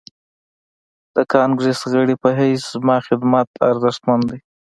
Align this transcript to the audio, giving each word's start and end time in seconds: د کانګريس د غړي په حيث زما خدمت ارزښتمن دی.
د 1.15 1.17
کانګريس 1.33 1.79
د 1.83 1.87
غړي 2.01 2.15
په 2.23 2.29
حيث 2.39 2.61
زما 2.73 2.95
خدمت 3.07 3.47
ارزښتمن 3.69 4.19
دی. 4.29 4.39